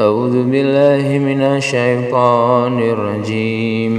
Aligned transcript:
أعوذ 0.00 0.48
بالله 0.48 1.18
من 1.18 1.40
الشيطان 1.40 2.78
الرجيم. 2.78 3.94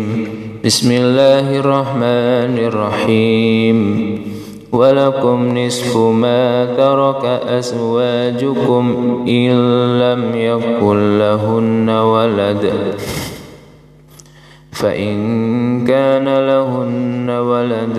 بسم 0.65 0.91
الله 0.91 1.59
الرحمن 1.59 2.57
الرحيم. 2.57 3.77
ولكم 4.71 5.57
نصف 5.57 5.97
ما 5.97 6.65
ترك 6.65 7.25
أزواجكم 7.25 8.85
إن 9.27 9.51
لم 9.99 10.21
يكن 10.35 10.97
لهن 11.19 11.89
ولد. 11.89 12.65
فإن 14.71 15.15
كان 15.85 16.25
لهن 16.25 17.29
ولد 17.29 17.97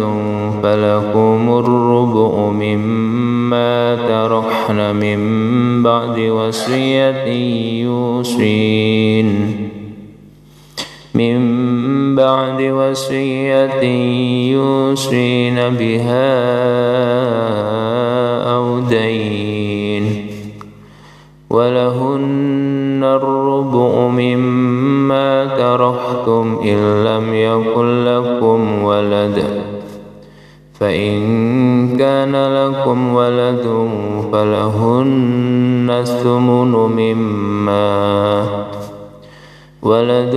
فلكم 0.62 1.40
الربع 1.58 2.50
مما 2.50 3.21
ترحن 4.08 4.96
من 4.96 5.82
بعد 5.82 6.18
وصية 6.18 7.26
يوصين. 7.82 9.28
من 11.14 11.38
بعد 12.14 12.62
وصية 12.62 13.82
يوصين 14.52 15.54
بها 15.54 16.32
أو 18.54 18.78
دين. 18.78 20.26
ولهن 21.50 23.00
الربع 23.04 24.08
مما 24.08 25.46
ترحتم 25.46 26.58
إن 26.64 27.04
لم 27.04 27.34
يكن 27.34 28.04
لكم 28.04 28.82
ولد. 28.82 29.71
فإن 30.82 31.96
كان 31.96 32.34
لكم 32.34 33.14
ولد 33.14 33.88
فلهن 34.32 35.86
الثمن 35.90 36.72
مما 36.72 38.46
ولد 39.82 40.34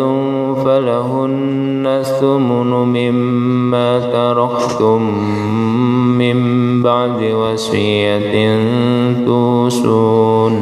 فلهن 0.65 1.83
الثمن 1.87 2.71
مما 2.71 3.99
تركتم 3.99 5.01
من 6.17 6.37
بعد 6.83 7.23
وصية 7.23 8.59
توصون 9.25 10.61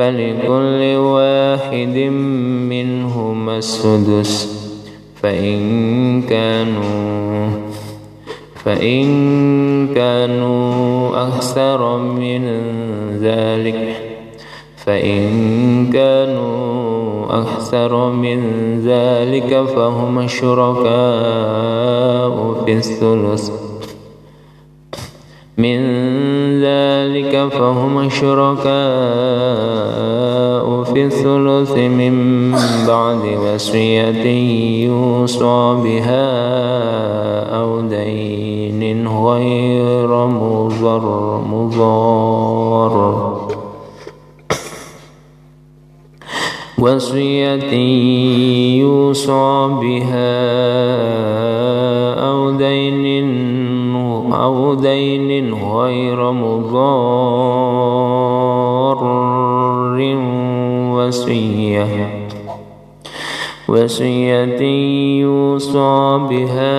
فلكل 0.00 0.96
واحد 0.96 1.96
منهما 2.68 3.58
السدس. 3.58 4.60
فإن 5.22 6.22
كانوا 6.22 7.48
فإن 8.64 9.08
كانوا 9.94 11.28
أكثر 11.28 11.98
من 11.98 12.44
ذلك. 13.20 13.96
فإن 14.76 15.90
كانوا 15.92 17.42
أكثر 17.42 18.10
من 18.12 18.40
ذلك 18.86 19.64
فهم 19.76 20.26
شركاء 20.28 20.94
في 22.64 22.72
الثلث. 22.72 23.69
من 25.60 25.80
ذلك 26.60 27.48
فهم 27.52 28.08
شركاء 28.08 28.70
في 30.84 31.04
الثلث 31.04 31.76
من 31.76 32.14
بعد 32.88 33.22
وصية 33.44 34.26
يوصى 34.86 35.76
بها 35.84 36.30
أو 37.60 37.80
دين 37.80 39.08
غير 39.08 40.26
مضر 40.26 41.40
مضار. 41.52 43.20
وصية 46.78 47.72
يوصى 48.80 49.68
بها 49.82 50.40
أو 52.28 52.50
دين 52.50 53.06
أو 54.32 54.74
دين 54.74 55.29
وصية 61.10 62.28
وصية 63.68 64.62
يوصى 65.20 66.20
بها 66.30 66.78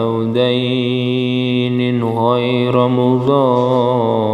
أو 0.00 0.24
دين 0.32 2.04
غير 2.04 2.88
مضار. 2.88 4.24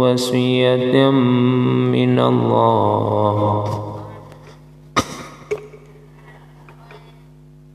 وصية 0.00 1.10
من 1.92 2.18
الله. 2.18 3.64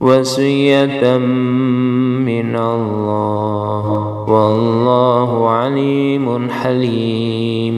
وصية 0.02 1.18
من 1.18 2.56
الله. 2.56 3.86
والله 4.30 5.50
عليم 5.50 6.50
حليم. 6.50 7.78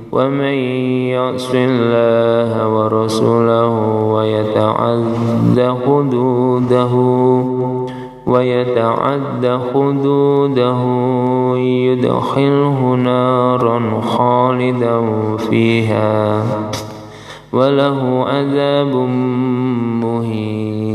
ومن 0.11 0.55
يعص 1.15 1.51
الله 1.55 2.67
ورسوله 2.67 3.69
ويتعد 4.13 5.57
حدوده 5.85 6.93
ويتعد 8.25 9.59
حدوده 9.73 10.81
يدخله 11.57 12.95
نارا 12.95 14.01
خالدا 14.01 14.97
فيها 15.37 16.43
وله 17.53 18.25
عذاب 18.27 18.95
مهين. 20.03 20.91